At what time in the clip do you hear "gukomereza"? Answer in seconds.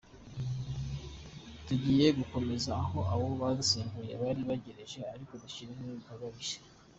2.17-2.71